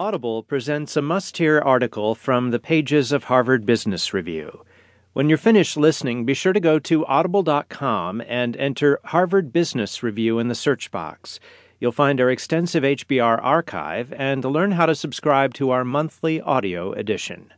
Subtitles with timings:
[0.00, 4.64] Audible presents a must hear article from the pages of Harvard Business Review.
[5.12, 10.38] When you're finished listening, be sure to go to audible.com and enter Harvard Business Review
[10.38, 11.38] in the search box.
[11.78, 16.92] You'll find our extensive HBR archive and learn how to subscribe to our monthly audio
[16.92, 17.52] edition.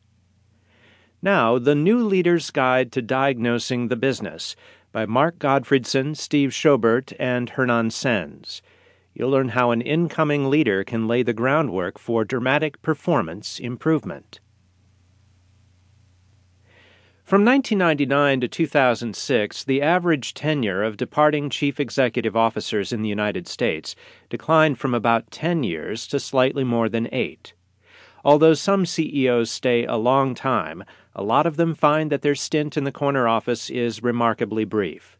[1.22, 4.56] Now, The New Leader's Guide to Diagnosing the Business
[4.90, 8.62] by Mark Gottfredson, Steve Schaubert, and Hernan Saenz.
[9.14, 14.40] You'll learn how an incoming leader can lay the groundwork for dramatic performance improvement.
[17.22, 23.46] From 1999 to 2006, the average tenure of departing chief executive officers in the United
[23.46, 23.94] States
[24.28, 27.54] declined from about 10 years to slightly more than 8.
[28.24, 32.76] Although some CEOs stay a long time, a lot of them find that their stint
[32.76, 35.16] in the corner office is remarkably brief.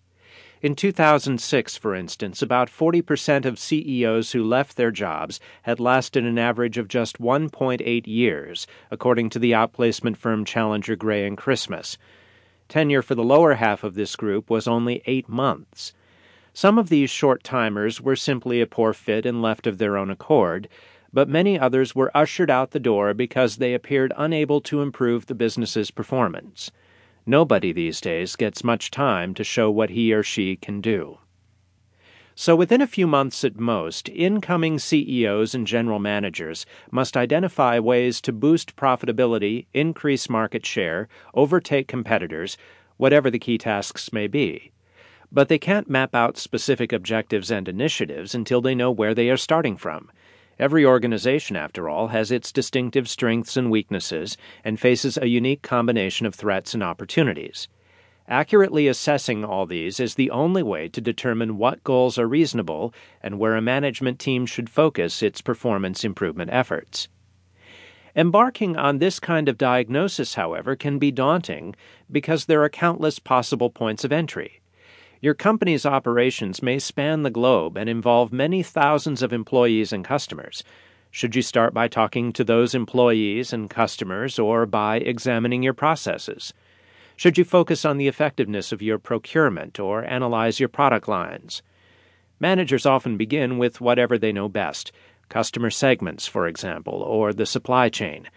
[0.62, 6.38] In 2006, for instance, about 40% of CEOs who left their jobs had lasted an
[6.38, 11.98] average of just 1.8 years, according to the outplacement firm Challenger Gray and Christmas.
[12.68, 15.94] Tenure for the lower half of this group was only eight months.
[16.54, 20.10] Some of these short timers were simply a poor fit and left of their own
[20.10, 20.68] accord,
[21.12, 25.34] but many others were ushered out the door because they appeared unable to improve the
[25.34, 26.70] business's performance.
[27.24, 31.18] Nobody these days gets much time to show what he or she can do.
[32.34, 38.20] So, within a few months at most, incoming CEOs and general managers must identify ways
[38.22, 42.56] to boost profitability, increase market share, overtake competitors,
[42.96, 44.72] whatever the key tasks may be.
[45.30, 49.36] But they can't map out specific objectives and initiatives until they know where they are
[49.36, 50.10] starting from
[50.62, 56.24] Every organization, after all, has its distinctive strengths and weaknesses and faces a unique combination
[56.24, 57.66] of threats and opportunities.
[58.28, 63.40] Accurately assessing all these is the only way to determine what goals are reasonable and
[63.40, 67.08] where a management team should focus its performance improvement efforts.
[68.14, 71.74] Embarking on this kind of diagnosis, however, can be daunting
[72.08, 74.61] because there are countless possible points of entry.
[75.22, 80.64] Your company's operations may span the globe and involve many thousands of employees and customers.
[81.12, 86.52] Should you start by talking to those employees and customers or by examining your processes?
[87.14, 91.62] Should you focus on the effectiveness of your procurement or analyze your product lines?
[92.40, 94.90] Managers often begin with whatever they know best
[95.28, 98.28] customer segments, for example, or the supply chain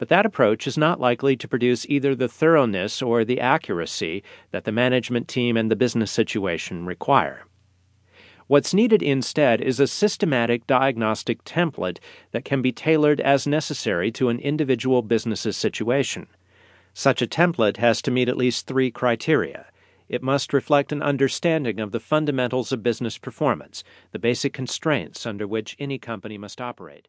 [0.00, 4.64] but that approach is not likely to produce either the thoroughness or the accuracy that
[4.64, 7.44] the management team and the business situation require.
[8.46, 11.98] What's needed instead is a systematic diagnostic template
[12.32, 16.28] that can be tailored as necessary to an individual business's situation.
[16.94, 19.66] Such a template has to meet at least three criteria.
[20.08, 25.46] It must reflect an understanding of the fundamentals of business performance, the basic constraints under
[25.46, 27.06] which any company must operate.